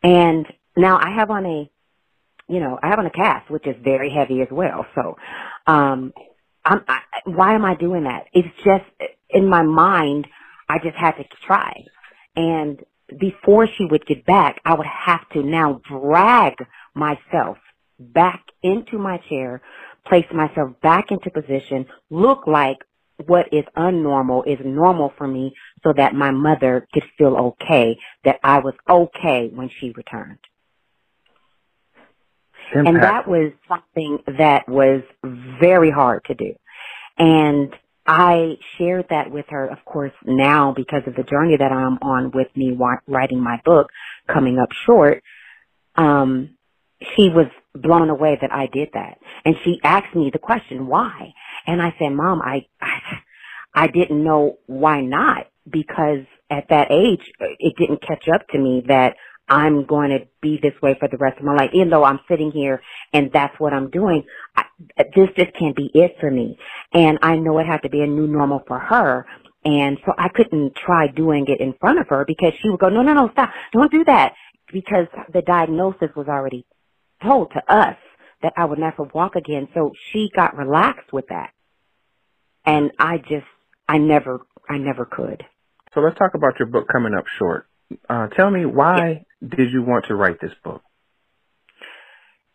And 0.02 0.46
now 0.76 0.98
I 0.98 1.10
have 1.16 1.30
on 1.30 1.46
a, 1.46 1.70
you 2.48 2.60
know, 2.60 2.78
I 2.82 2.88
have 2.88 2.98
on 2.98 3.06
a 3.06 3.10
cast, 3.10 3.50
which 3.50 3.66
is 3.66 3.76
very 3.82 4.10
heavy 4.10 4.40
as 4.40 4.48
well. 4.50 4.86
So, 4.94 5.16
um, 5.66 6.12
I'm, 6.64 6.82
I, 6.88 7.00
why 7.24 7.54
am 7.54 7.64
I 7.64 7.74
doing 7.74 8.04
that? 8.04 8.26
It's 8.32 8.48
just 8.64 8.84
in 9.30 9.48
my 9.48 9.62
mind, 9.62 10.26
I 10.68 10.78
just 10.78 10.96
had 10.96 11.12
to 11.12 11.24
try. 11.46 11.84
And 12.34 12.80
before 13.18 13.66
she 13.66 13.84
would 13.84 14.06
get 14.06 14.26
back, 14.26 14.60
I 14.64 14.74
would 14.74 14.86
have 14.86 15.28
to 15.30 15.42
now 15.42 15.80
drag 15.88 16.54
myself 16.94 17.58
back 17.98 18.44
into 18.62 18.98
my 18.98 19.18
chair, 19.28 19.62
place 20.06 20.26
myself 20.32 20.72
back 20.82 21.10
into 21.10 21.30
position, 21.30 21.86
look 22.10 22.46
like 22.46 22.78
what 23.24 23.52
is 23.52 23.64
unnormal 23.76 24.46
is 24.46 24.58
normal 24.64 25.12
for 25.16 25.26
me 25.26 25.54
so 25.82 25.92
that 25.96 26.14
my 26.14 26.30
mother 26.30 26.86
could 26.92 27.04
feel 27.16 27.54
okay, 27.62 27.98
that 28.24 28.38
I 28.42 28.58
was 28.58 28.74
okay 28.88 29.50
when 29.52 29.70
she 29.80 29.90
returned. 29.90 30.38
Impact. 32.74 32.88
And 32.88 33.02
that 33.02 33.28
was 33.28 33.52
something 33.68 34.18
that 34.38 34.68
was 34.68 35.02
very 35.22 35.90
hard 35.90 36.24
to 36.24 36.34
do. 36.34 36.54
And 37.16 37.72
I 38.06 38.56
shared 38.76 39.06
that 39.10 39.30
with 39.30 39.46
her, 39.48 39.66
of 39.66 39.84
course, 39.84 40.12
now 40.24 40.72
because 40.72 41.02
of 41.06 41.14
the 41.14 41.22
journey 41.22 41.56
that 41.56 41.72
I'm 41.72 41.98
on 42.02 42.30
with 42.32 42.48
me 42.56 42.76
writing 43.06 43.40
my 43.40 43.60
book 43.64 43.88
coming 44.28 44.58
up 44.58 44.72
short. 44.72 45.22
Um, 45.94 46.56
she 47.14 47.28
was 47.28 47.46
blown 47.74 48.10
away 48.10 48.38
that 48.40 48.52
I 48.52 48.66
did 48.66 48.90
that. 48.94 49.18
And 49.44 49.56
she 49.64 49.80
asked 49.82 50.14
me 50.14 50.30
the 50.32 50.38
question, 50.38 50.86
why? 50.86 51.34
And 51.66 51.82
I 51.82 51.94
said, 51.98 52.10
mom, 52.10 52.40
I, 52.42 52.66
I, 52.80 52.98
I 53.74 53.86
didn't 53.88 54.22
know 54.24 54.58
why 54.66 55.00
not 55.02 55.48
because 55.68 56.24
at 56.50 56.68
that 56.70 56.90
age, 56.90 57.30
it 57.40 57.74
didn't 57.78 58.02
catch 58.02 58.28
up 58.28 58.46
to 58.48 58.58
me 58.58 58.84
that 58.88 59.16
I'm 59.48 59.86
going 59.86 60.10
to 60.10 60.26
be 60.40 60.58
this 60.62 60.74
way 60.82 60.96
for 60.98 61.08
the 61.08 61.18
rest 61.18 61.38
of 61.38 61.44
my 61.44 61.54
life. 61.54 61.70
Even 61.72 61.90
though 61.90 62.04
I'm 62.04 62.20
sitting 62.28 62.50
here 62.50 62.82
and 63.12 63.30
that's 63.32 63.58
what 63.60 63.72
I'm 63.72 63.90
doing, 63.90 64.24
I, 64.56 64.64
this 65.14 65.28
just 65.36 65.54
can't 65.58 65.76
be 65.76 65.90
it 65.94 66.16
for 66.20 66.30
me. 66.30 66.58
And 66.92 67.18
I 67.22 67.36
know 67.36 67.58
it 67.58 67.66
had 67.66 67.82
to 67.82 67.88
be 67.88 68.00
a 68.00 68.06
new 68.06 68.26
normal 68.26 68.62
for 68.66 68.78
her. 68.78 69.26
And 69.64 69.98
so 70.06 70.12
I 70.16 70.28
couldn't 70.28 70.74
try 70.76 71.08
doing 71.08 71.46
it 71.48 71.60
in 71.60 71.74
front 71.80 71.98
of 71.98 72.08
her 72.08 72.24
because 72.26 72.52
she 72.60 72.70
would 72.70 72.80
go, 72.80 72.88
no, 72.88 73.02
no, 73.02 73.14
no, 73.14 73.30
stop. 73.32 73.50
Don't 73.72 73.90
do 73.90 74.04
that. 74.04 74.34
Because 74.72 75.06
the 75.32 75.42
diagnosis 75.42 76.10
was 76.16 76.26
already 76.28 76.66
told 77.22 77.52
to 77.52 77.72
us 77.72 77.96
that 78.42 78.52
I 78.56 78.64
would 78.64 78.78
never 78.78 79.04
walk 79.04 79.36
again. 79.36 79.68
So 79.74 79.92
she 80.12 80.30
got 80.34 80.56
relaxed 80.56 81.12
with 81.12 81.26
that. 81.28 81.50
And 82.66 82.90
I 82.98 83.18
just, 83.18 83.46
I 83.88 83.98
never, 83.98 84.40
I 84.68 84.78
never 84.78 85.04
could. 85.04 85.44
So 85.94 86.00
let's 86.00 86.18
talk 86.18 86.34
about 86.34 86.58
your 86.58 86.66
book 86.66 86.88
coming 86.92 87.14
up 87.14 87.24
short. 87.38 87.68
Uh, 88.08 88.26
tell 88.28 88.50
me 88.50 88.66
why 88.66 89.24
did 89.46 89.70
you 89.72 89.82
want 89.82 90.06
to 90.06 90.14
write 90.14 90.40
this 90.40 90.52
book? 90.64 90.82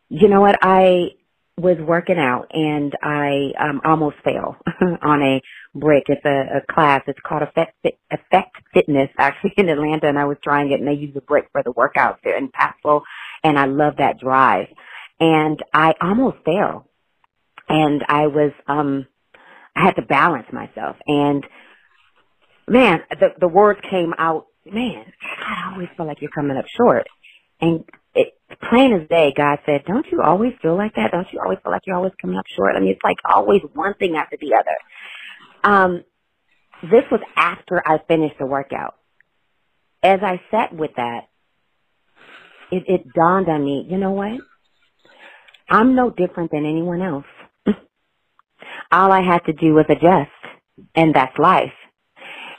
You 0.09 0.27
know 0.27 0.41
what? 0.41 0.59
I 0.61 1.11
was 1.57 1.77
working 1.79 2.17
out 2.17 2.47
and 2.51 2.93
I 3.01 3.53
um, 3.59 3.81
almost 3.85 4.17
fell 4.23 4.57
on 5.01 5.21
a 5.21 5.41
brick. 5.73 6.05
It's 6.07 6.25
a, 6.25 6.57
a 6.57 6.73
class. 6.73 7.03
It's 7.07 7.19
called 7.25 7.43
Effect, 7.43 7.73
Effect 8.09 8.57
Fitness, 8.73 9.09
actually 9.17 9.53
in 9.57 9.69
Atlanta, 9.69 10.07
and 10.07 10.19
I 10.19 10.25
was 10.25 10.37
trying 10.43 10.71
it, 10.71 10.79
and 10.79 10.87
they 10.87 10.93
use 10.93 11.15
a 11.15 11.21
brick 11.21 11.47
for 11.51 11.63
the 11.63 11.73
workouts. 11.73 12.17
They're 12.23 12.39
impactful, 12.39 13.01
and 13.43 13.57
I 13.57 13.65
love 13.65 13.97
that 13.97 14.19
drive. 14.19 14.67
And 15.19 15.61
I 15.73 15.93
almost 16.01 16.37
fell, 16.43 16.89
and 17.69 18.03
I 18.07 18.27
was 18.27 18.51
um, 18.67 19.07
I 19.75 19.85
had 19.85 19.95
to 19.95 20.01
balance 20.01 20.47
myself, 20.51 20.97
and 21.07 21.45
man, 22.67 23.01
the 23.11 23.29
the 23.39 23.47
words 23.47 23.79
came 23.89 24.13
out. 24.17 24.47
Man, 24.65 25.05
I 25.21 25.71
always 25.73 25.89
feel 25.97 26.05
like 26.05 26.21
you're 26.21 26.31
coming 26.31 26.57
up 26.57 26.65
short, 26.77 27.07
and 27.61 27.83
it, 28.13 28.33
plain 28.69 28.93
as 28.93 29.07
day, 29.07 29.33
God 29.35 29.59
said, 29.65 29.85
don't 29.85 30.05
you 30.11 30.21
always 30.21 30.53
feel 30.61 30.77
like 30.77 30.95
that? 30.95 31.11
Don't 31.11 31.27
you 31.31 31.39
always 31.43 31.59
feel 31.63 31.71
like 31.71 31.83
you're 31.85 31.95
always 31.95 32.13
coming 32.21 32.37
up 32.37 32.45
short? 32.55 32.75
I 32.75 32.79
mean, 32.79 32.89
it's 32.89 33.03
like 33.03 33.17
always 33.25 33.61
one 33.73 33.93
thing 33.95 34.15
after 34.15 34.37
the 34.39 34.55
other. 34.55 35.73
Um, 35.73 36.03
this 36.83 37.03
was 37.11 37.21
after 37.35 37.81
I 37.85 37.99
finished 38.07 38.35
the 38.39 38.45
workout. 38.45 38.95
As 40.03 40.19
I 40.23 40.41
sat 40.49 40.73
with 40.73 40.91
that, 40.97 41.29
it, 42.71 42.83
it 42.87 43.13
dawned 43.13 43.49
on 43.49 43.63
me, 43.63 43.85
you 43.89 43.97
know 43.97 44.11
what? 44.11 44.39
I'm 45.69 45.95
no 45.95 46.09
different 46.09 46.51
than 46.51 46.65
anyone 46.65 47.01
else. 47.01 47.25
All 48.91 49.11
I 49.11 49.21
had 49.21 49.39
to 49.45 49.53
do 49.53 49.73
was 49.75 49.85
adjust, 49.89 50.31
and 50.95 51.15
that's 51.15 51.37
life. 51.39 51.73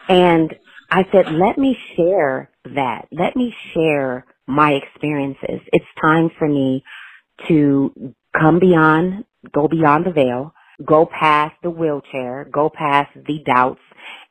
And 0.08 0.54
I 0.90 1.04
said, 1.12 1.32
let 1.32 1.58
me 1.58 1.78
share 1.96 2.50
that. 2.64 3.08
Let 3.12 3.36
me 3.36 3.54
share 3.74 4.26
my 4.48 4.72
experiences. 4.72 5.60
It's 5.72 5.86
time 6.00 6.30
for 6.38 6.48
me 6.48 6.84
to 7.48 8.14
come 8.38 8.60
beyond, 8.60 9.24
go 9.52 9.68
beyond 9.68 10.06
the 10.06 10.12
veil, 10.12 10.54
go 10.84 11.06
past 11.06 11.54
the 11.62 11.70
wheelchair, 11.70 12.48
go 12.52 12.70
past 12.70 13.10
the 13.14 13.40
doubts 13.46 13.80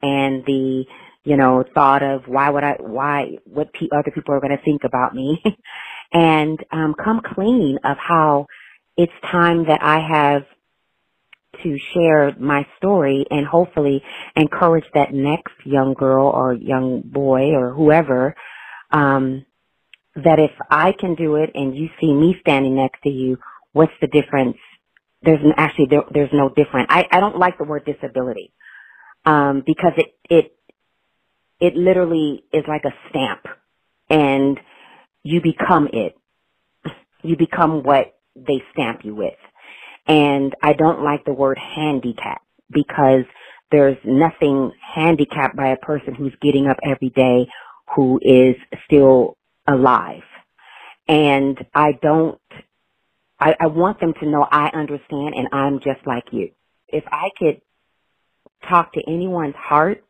and 0.01 0.45
the, 0.45 0.85
you 1.25 1.37
know, 1.37 1.63
thought 1.73 2.03
of 2.03 2.23
why 2.27 2.49
would 2.49 2.63
I, 2.63 2.77
why, 2.79 3.37
what 3.45 3.73
pe- 3.73 3.89
other 3.91 4.11
people 4.11 4.35
are 4.35 4.41
going 4.41 4.57
to 4.57 4.63
think 4.63 4.83
about 4.85 5.15
me 5.15 5.43
and 6.13 6.59
um, 6.71 6.95
come 7.03 7.21
clean 7.35 7.79
of 7.83 7.97
how 7.97 8.47
it's 8.97 9.13
time 9.31 9.65
that 9.67 9.81
I 9.83 9.99
have 9.99 10.43
to 11.63 11.77
share 11.93 12.35
my 12.39 12.65
story 12.77 13.25
and 13.31 13.45
hopefully 13.45 14.03
encourage 14.35 14.85
that 14.93 15.13
next 15.13 15.53
young 15.65 15.93
girl 15.93 16.27
or 16.27 16.53
young 16.53 17.01
boy 17.05 17.51
or 17.53 17.73
whoever 17.73 18.35
um, 18.91 19.45
that 20.15 20.39
if 20.39 20.51
I 20.69 20.93
can 20.93 21.15
do 21.15 21.35
it 21.35 21.51
and 21.55 21.75
you 21.75 21.89
see 21.99 22.13
me 22.13 22.35
standing 22.41 22.75
next 22.75 23.01
to 23.03 23.09
you, 23.09 23.37
what's 23.73 23.93
the 24.01 24.07
difference? 24.07 24.57
There's 25.23 25.39
actually 25.57 25.87
there, 25.89 26.03
there's 26.13 26.33
no 26.33 26.49
difference. 26.49 26.87
I, 26.89 27.07
I 27.11 27.19
don't 27.19 27.37
like 27.37 27.57
the 27.57 27.63
word 27.63 27.85
disability 27.85 28.53
um, 29.25 29.63
because 29.65 29.93
it 29.97 30.15
it 30.29 30.55
it 31.59 31.75
literally 31.75 32.43
is 32.51 32.63
like 32.67 32.83
a 32.85 32.93
stamp, 33.09 33.45
and 34.09 34.59
you 35.23 35.41
become 35.41 35.89
it. 35.93 36.15
You 37.23 37.37
become 37.37 37.83
what 37.83 38.15
they 38.35 38.63
stamp 38.73 39.01
you 39.03 39.15
with, 39.15 39.37
and 40.07 40.55
I 40.61 40.73
don't 40.73 41.03
like 41.03 41.25
the 41.25 41.33
word 41.33 41.57
handicap 41.57 42.41
because 42.71 43.23
there's 43.71 43.97
nothing 44.05 44.71
handicapped 44.95 45.55
by 45.55 45.69
a 45.69 45.77
person 45.77 46.15
who's 46.15 46.35
getting 46.41 46.67
up 46.67 46.77
every 46.83 47.09
day 47.09 47.47
who 47.95 48.19
is 48.21 48.55
still 48.85 49.37
alive. 49.67 50.23
And 51.07 51.57
I 51.73 51.93
don't, 52.01 52.39
I, 53.39 53.55
I 53.59 53.67
want 53.67 53.99
them 53.99 54.13
to 54.21 54.27
know 54.27 54.47
I 54.49 54.69
understand 54.73 55.35
and 55.35 55.49
I'm 55.51 55.79
just 55.79 56.05
like 56.07 56.25
you. 56.31 56.51
If 56.89 57.03
I 57.07 57.29
could 57.37 57.61
talk 58.69 58.93
to 58.93 59.01
anyone's 59.07 59.55
heart 59.55 60.03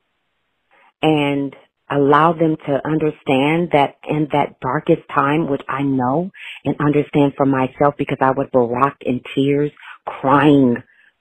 and 1.01 1.55
allow 1.91 2.33
them 2.33 2.57
to 2.67 2.87
understand 2.87 3.71
that 3.73 3.95
in 4.09 4.29
that 4.33 4.59
darkest 4.61 5.03
time, 5.13 5.49
which 5.49 5.63
I 5.69 5.83
know 5.83 6.31
and 6.65 6.75
understand 6.79 7.33
for 7.37 7.45
myself 7.45 7.95
because 7.97 8.19
I 8.21 8.31
was 8.31 8.47
rocked 8.53 9.03
in 9.03 9.21
tears, 9.35 9.71
crying 10.05 10.77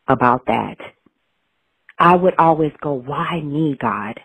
about 0.09 0.47
that. 0.47 0.79
I 1.99 2.17
would 2.17 2.35
always 2.39 2.73
go, 2.83 2.95
why 2.95 3.41
me, 3.43 3.77
God? 3.81 4.21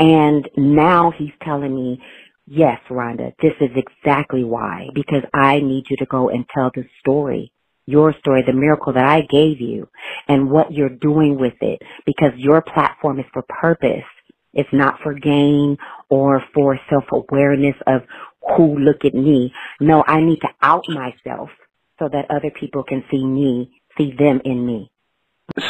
And 0.00 0.48
now 0.56 1.12
he's 1.16 1.32
telling 1.44 1.74
me, 1.74 2.00
Yes, 2.48 2.80
Rhonda, 2.90 3.32
this 3.42 3.54
is 3.60 3.70
exactly 3.76 4.44
why. 4.44 4.88
Because 4.94 5.24
I 5.34 5.60
need 5.60 5.86
you 5.90 5.98
to 5.98 6.06
go 6.06 6.30
and 6.30 6.46
tell 6.54 6.70
the 6.74 6.84
story, 7.00 7.52
your 7.86 8.14
story, 8.20 8.44
the 8.46 8.54
miracle 8.54 8.94
that 8.94 9.04
I 9.04 9.22
gave 9.22 9.60
you, 9.60 9.88
and 10.28 10.52
what 10.52 10.72
you're 10.72 10.90
doing 10.90 11.40
with 11.40 11.54
it. 11.62 11.82
Because 12.06 12.32
your 12.36 12.62
platform 12.62 13.20
is 13.20 13.26
for 13.34 13.42
purpose. 13.48 14.04
It's 14.54 14.72
not 14.72 15.00
for 15.02 15.14
gain 15.14 15.76
or 16.08 16.42
for 16.54 16.78
self-awareness 16.90 17.76
of 17.86 18.02
who 18.56 18.78
look 18.78 19.04
at 19.04 19.14
me. 19.14 19.52
No, 19.80 20.04
I 20.06 20.20
need 20.20 20.40
to 20.40 20.48
out 20.62 20.84
myself 20.88 21.50
so 21.98 22.08
that 22.12 22.30
other 22.30 22.50
people 22.50 22.82
can 22.82 23.04
see 23.10 23.24
me, 23.24 23.70
see 23.96 24.12
them 24.18 24.40
in 24.44 24.66
me. 24.66 24.90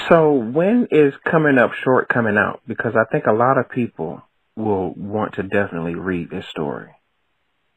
So 0.09 0.33
when 0.33 0.89
is 0.91 1.15
coming 1.31 1.59
up 1.59 1.73
short 1.83 2.09
coming 2.09 2.37
out? 2.37 2.63
Because 2.67 2.95
I 2.97 3.05
think 3.11 3.27
a 3.27 3.33
lot 3.33 3.59
of 3.59 3.69
people 3.69 4.23
will 4.57 4.95
want 4.95 5.35
to 5.35 5.43
definitely 5.43 5.95
read 5.95 6.31
this 6.31 6.47
story? 6.51 6.91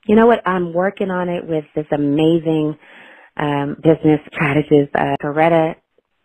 You 0.05 0.15
know 0.15 0.27
what? 0.27 0.47
I'm 0.47 0.73
working 0.73 1.09
on 1.09 1.29
it 1.29 1.45
with 1.45 1.65
this 1.75 1.87
amazing 1.91 2.77
um, 3.35 3.75
business 3.75 4.21
strategist, 4.33 4.95
uh, 4.95 5.15
Coretta 5.21 5.75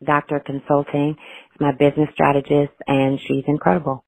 Doctor 0.04 0.40
Consulting. 0.44 1.16
Is 1.54 1.60
my 1.60 1.72
business 1.72 2.08
strategist, 2.12 2.72
and 2.86 3.18
she's 3.20 3.44
incredible. 3.46 4.04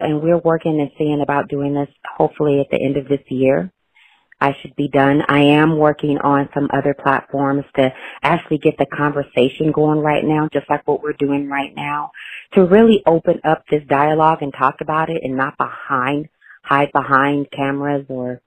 And 0.00 0.22
we're 0.22 0.38
working 0.38 0.80
and 0.80 0.90
seeing 0.98 1.20
about 1.20 1.48
doing 1.48 1.74
this 1.74 1.88
hopefully 2.16 2.60
at 2.60 2.70
the 2.70 2.80
end 2.82 2.96
of 2.96 3.08
this 3.08 3.22
year. 3.28 3.72
I 4.40 4.54
should 4.60 4.74
be 4.76 4.88
done. 4.88 5.22
I 5.28 5.40
am 5.40 5.78
working 5.78 6.18
on 6.18 6.50
some 6.52 6.68
other 6.72 6.92
platforms 6.92 7.64
to 7.76 7.94
actually 8.22 8.58
get 8.58 8.76
the 8.76 8.84
conversation 8.84 9.72
going 9.72 10.00
right 10.00 10.24
now, 10.24 10.48
just 10.52 10.68
like 10.68 10.86
what 10.86 11.02
we're 11.02 11.12
doing 11.14 11.48
right 11.48 11.74
now, 11.74 12.10
to 12.52 12.66
really 12.66 13.02
open 13.06 13.40
up 13.44 13.64
this 13.70 13.82
dialogue 13.88 14.42
and 14.42 14.52
talk 14.52 14.80
about 14.80 15.08
it 15.08 15.22
and 15.22 15.36
not 15.36 15.56
behind, 15.56 16.28
hide 16.62 16.90
behind 16.92 17.50
cameras 17.52 18.04
or, 18.08 18.42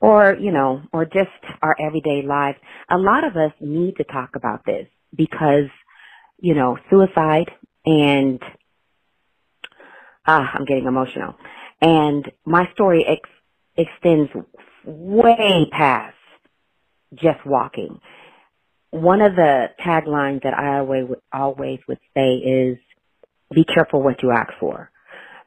or, 0.00 0.36
you 0.40 0.52
know, 0.52 0.82
or 0.92 1.04
just 1.04 1.28
our 1.60 1.76
everyday 1.78 2.22
lives. 2.22 2.58
A 2.88 2.96
lot 2.96 3.24
of 3.24 3.36
us 3.36 3.52
need 3.60 3.96
to 3.96 4.04
talk 4.04 4.36
about 4.36 4.64
this 4.64 4.86
because, 5.14 5.68
you 6.38 6.54
know, 6.54 6.78
suicide 6.88 7.50
and, 7.84 8.40
ah, 10.26 10.50
I'm 10.54 10.64
getting 10.64 10.86
emotional. 10.86 11.34
And 11.80 12.30
my 12.44 12.68
story 12.74 13.04
ex- 13.06 13.30
extends 13.76 14.30
way 14.84 15.68
past 15.72 16.16
just 17.14 17.44
walking. 17.44 18.00
One 18.90 19.20
of 19.22 19.36
the 19.36 19.68
taglines 19.84 20.42
that 20.42 20.54
I 20.54 20.78
always 20.78 21.06
always 21.32 21.78
would 21.88 22.00
say 22.14 22.34
is, 22.36 22.78
"Be 23.54 23.64
careful 23.64 24.02
what 24.02 24.22
you 24.22 24.32
ask 24.32 24.52
for," 24.58 24.90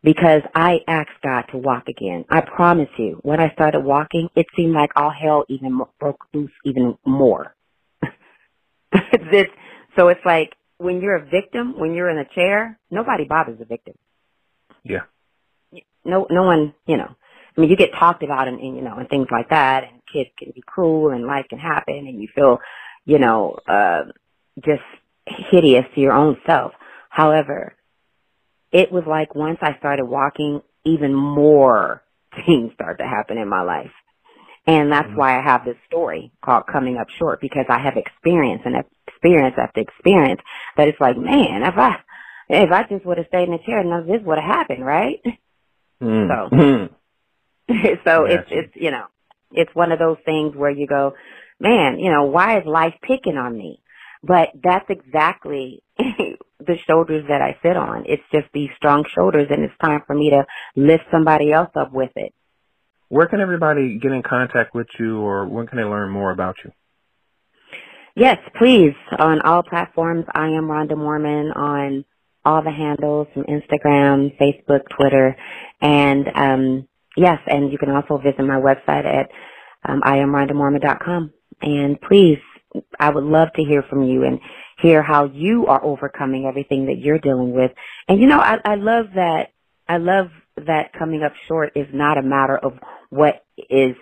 because 0.03 0.42
I 0.56 0.82
asked 0.88 1.22
God 1.24 1.44
to 1.51 1.58
walk 1.58 1.88
again. 1.88 2.25
I 2.30 2.42
promise 2.42 2.89
you, 2.98 3.20
when 3.24 3.39
I 3.39 3.51
started 3.53 3.82
walking, 3.82 4.30
it 4.36 4.48
seemed 4.56 4.74
like 4.74 4.92
all 4.96 5.12
hell 5.12 5.46
even 5.50 5.82
broke 6.00 6.25
loose 6.34 6.51
even 6.63 6.98
more. 7.06 7.56
this, 9.32 9.48
so 9.98 10.10
it's 10.10 10.25
like 10.25 10.56
when 10.77 11.01
you're 11.01 11.15
a 11.18 11.25
victim, 11.25 11.80
when 11.80 11.94
you're 11.94 12.10
in 12.10 12.18
a 12.18 12.25
chair, 12.36 12.80
nobody 12.92 13.25
bothers 13.25 13.60
the 13.60 13.65
victim. 13.65 13.96
Yeah. 14.84 15.04
No, 16.06 16.28
no 16.30 16.44
one, 16.44 16.74
you 16.86 16.98
know. 16.98 17.16
I 17.56 17.62
mean, 17.62 17.70
you 17.70 17.75
get 17.75 17.94
talked 17.94 18.24
about 18.24 18.48
and, 18.48 18.60
and 18.60 18.75
you 18.75 18.82
know, 18.82 18.98
and 18.98 19.08
things 19.08 19.28
like 19.32 19.50
that, 19.50 19.84
and 19.84 20.02
kids 20.12 20.30
can 20.38 20.52
be 20.54 20.63
cruel 20.66 21.12
and 21.12 21.25
life 21.25 21.46
can 21.50 21.60
happen 21.60 22.08
and 22.08 22.22
you 22.22 22.28
feel, 22.34 22.60
you 23.06 23.20
know, 23.20 23.58
uh, 23.68 24.04
just 24.63 24.82
hideous 25.25 25.86
to 25.94 26.02
your 26.02 26.13
own 26.13 26.38
self. 26.46 26.74
However, 27.10 27.75
it 28.72 28.92
was 28.92 29.04
like 29.08 29.36
once 29.36 29.60
I 29.62 29.78
started 29.78 30.06
walking, 30.06 30.62
even 30.84 31.13
more 31.13 32.04
things 32.46 32.74
start 32.74 32.98
to 32.98 33.06
happen 33.06 33.38
in 33.38 33.48
my 33.48 33.62
life. 33.62 33.92
And 34.66 34.92
that's 34.92 35.08
mm-hmm. 35.08 35.18
why 35.18 35.38
I 35.38 35.42
have 35.42 35.66
this 35.66 35.75
story 35.88 36.32
called 36.44 36.68
Coming 36.72 36.98
Up 36.98 37.10
Short 37.20 37.42
because 37.42 37.66
I 37.70 37.80
have 37.80 37.98
experience 37.98 38.62
and 38.66 38.75
experience 39.08 39.56
after 39.58 39.82
experience 39.82 40.42
that 40.78 40.88
it's 40.88 41.00
like, 41.02 41.18
man, 41.18 41.63
if 41.63 41.78
I, 41.78 41.98
if 42.50 42.72
I 42.72 42.84
just 42.84 43.06
would 43.06 43.18
have 43.18 43.28
stayed 43.28 43.50
in 43.50 43.52
the 43.52 43.60
chair, 43.66 43.84
none 43.84 44.02
of 44.02 44.08
this 44.08 44.22
would 44.24 44.38
have 44.38 44.56
happened, 44.56 44.86
right? 44.86 45.22
Mm. 46.02 46.28
So, 46.28 46.90
so 48.06 48.26
it's, 48.26 48.48
it's, 48.52 48.76
you 48.76 48.92
know, 48.92 49.06
it's 49.52 49.74
one 49.74 49.92
of 49.92 50.00
those 50.00 50.18
things 50.26 50.56
where 50.56 50.72
you 50.72 50.88
go, 50.88 51.14
man, 51.60 52.00
you 52.00 52.12
know, 52.12 52.24
why 52.24 52.60
is 52.60 52.66
life 52.66 52.96
picking 53.02 53.38
on 53.38 53.58
me? 53.58 53.82
But 54.24 54.50
that's 54.62 54.90
exactly 54.90 55.84
the 55.98 56.78
shoulders 56.88 57.26
that 57.30 57.42
I 57.42 57.58
sit 57.62 57.76
on. 57.76 58.06
It's 58.08 58.24
just 58.32 58.48
these 58.54 58.70
strong 58.78 59.06
shoulders 59.14 59.48
and 59.50 59.64
it's 59.64 59.78
time 59.82 60.02
for 60.08 60.16
me 60.16 60.30
to 60.32 60.46
lift 60.76 61.04
somebody 61.12 61.52
else 61.52 61.72
up 61.76 61.92
with 61.92 62.12
it. 62.16 62.34
Where 63.10 63.28
can 63.28 63.42
everybody 63.42 64.00
get 64.00 64.12
in 64.12 64.24
contact 64.24 64.74
with 64.74 64.88
you 64.98 65.20
or 65.20 65.48
when 65.48 65.68
can 65.68 65.78
they 65.78 65.84
learn 65.84 66.10
more 66.10 66.32
about 66.32 66.56
you? 66.64 66.72
Yes, 68.16 68.38
please. 68.58 68.96
On 69.18 69.42
all 69.42 69.64
platforms, 69.64 70.26
I 70.34 70.48
am 70.48 70.68
Rhonda 70.68 70.98
Mormon 70.98 71.52
on 71.52 72.06
all 72.46 72.64
the 72.64 72.72
handles 72.72 73.28
from 73.34 73.44
Instagram, 73.44 74.38
Facebook, 74.40 74.82
Twitter, 74.98 75.36
and 75.82 76.28
um, 76.36 76.88
yes, 77.16 77.40
and 77.48 77.72
you 77.72 77.78
can 77.78 77.90
also 77.90 78.18
visit 78.18 78.42
my 78.44 78.60
website 78.60 79.06
at 79.06 79.30
um, 79.88 80.02
iamrhondamormon.com. 80.02 81.32
And 81.62 82.00
please, 82.02 82.40
I 83.00 83.10
would 83.10 83.24
love 83.24 83.50
to 83.56 83.64
hear 83.64 83.84
from 83.84 84.04
you 84.04 84.24
and 84.24 84.40
hear 84.80 85.02
how 85.02 85.26
you 85.26 85.68
are 85.68 85.84
overcoming 85.84 86.46
everything 86.46 86.88
that 86.88 86.98
you're 86.98 87.20
dealing 87.20 87.54
with. 87.54 87.72
And 88.08 88.20
you 88.20 88.28
know, 88.28 88.40
I, 88.40 88.60
I 88.66 88.76
love 88.76 89.08
that. 89.16 89.50
I 89.88 89.98
love 89.98 90.28
that 90.66 90.94
coming 90.98 91.24
up 91.24 91.34
short 91.48 91.74
is 91.76 91.88
not 91.94 92.18
a 92.18 92.22
matter 92.22 92.58
of 92.58 92.74
what 93.10 93.44
is 93.70 93.96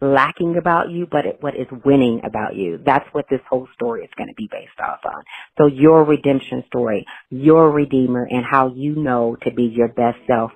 lacking 0.00 0.56
about 0.56 0.90
you, 0.90 1.06
but 1.10 1.26
it, 1.26 1.38
what 1.40 1.54
is 1.54 1.66
winning 1.84 2.22
about 2.24 2.54
you. 2.54 2.80
That's 2.84 3.06
what 3.12 3.26
this 3.30 3.40
whole 3.48 3.68
story 3.74 4.02
is 4.02 4.10
going 4.16 4.28
to 4.28 4.34
be 4.34 4.48
based 4.50 4.78
off 4.82 5.00
on. 5.04 5.22
So 5.58 5.66
your 5.66 6.04
redemption 6.04 6.64
story, 6.66 7.06
your 7.28 7.70
redeemer, 7.70 8.26
and 8.28 8.44
how 8.44 8.72
you 8.74 8.96
know 8.96 9.36
to 9.42 9.50
be 9.52 9.64
your 9.64 9.88
best 9.88 10.18
self 10.26 10.52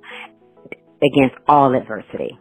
against 1.02 1.36
all 1.46 1.74
adversity. 1.74 2.38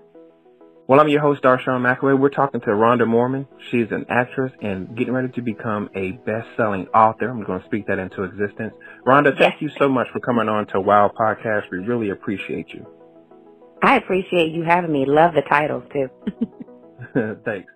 Well, 0.86 1.00
I'm 1.00 1.08
your 1.08 1.22
host, 1.22 1.42
Darshawn 1.44 1.82
McAway. 1.82 2.20
We're 2.20 2.30
talking 2.30 2.60
to 2.62 2.68
Rhonda 2.68 3.08
Mormon. 3.08 3.48
She's 3.72 3.88
an 3.92 4.06
actress 4.10 4.52
and 4.62 4.98
getting 4.98 5.14
ready 5.14 5.30
to 5.30 5.42
become 5.42 5.90
a 5.96 6.12
best-selling 6.12 6.88
author. 6.88 7.30
I'm 7.30 7.42
going 7.46 7.62
to 7.62 7.66
speak 7.66 7.88
that 7.88 8.00
into 8.00 8.24
existence. 8.24 8.74
Rhonda, 9.08 9.38
thank 9.38 9.62
you 9.62 9.70
so 9.80 9.88
much 9.88 10.08
for 10.12 10.20
coming 10.20 10.50
on 10.50 10.68
to 10.68 10.82
WOW 10.82 11.10
Podcast. 11.18 11.72
We 11.72 11.78
really 11.78 12.10
appreciate 12.10 12.70
you. 12.74 12.86
I 13.82 13.96
appreciate 13.96 14.52
you 14.52 14.64
having 14.64 14.92
me. 14.92 15.06
Love 15.08 15.34
the 15.34 15.42
titles, 15.42 15.84
too. 15.94 16.10
Thanks. 17.46 17.73